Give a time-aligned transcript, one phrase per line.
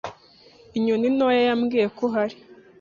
[0.77, 2.35] Inyoni ntoya yambwiye ko uhari.